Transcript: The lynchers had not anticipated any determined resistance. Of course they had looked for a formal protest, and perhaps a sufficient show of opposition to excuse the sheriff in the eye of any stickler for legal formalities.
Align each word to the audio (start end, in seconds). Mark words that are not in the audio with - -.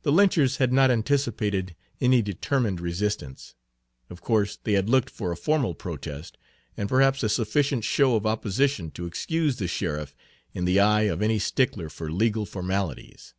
The 0.00 0.12
lynchers 0.12 0.56
had 0.56 0.72
not 0.72 0.90
anticipated 0.90 1.76
any 2.00 2.22
determined 2.22 2.80
resistance. 2.80 3.54
Of 4.08 4.22
course 4.22 4.56
they 4.64 4.72
had 4.72 4.88
looked 4.88 5.10
for 5.10 5.30
a 5.30 5.36
formal 5.36 5.74
protest, 5.74 6.38
and 6.74 6.88
perhaps 6.88 7.22
a 7.22 7.28
sufficient 7.28 7.84
show 7.84 8.16
of 8.16 8.24
opposition 8.24 8.90
to 8.92 9.04
excuse 9.04 9.56
the 9.56 9.68
sheriff 9.68 10.14
in 10.54 10.64
the 10.64 10.80
eye 10.80 11.02
of 11.02 11.20
any 11.20 11.38
stickler 11.38 11.90
for 11.90 12.10
legal 12.10 12.46
formalities. 12.46 13.34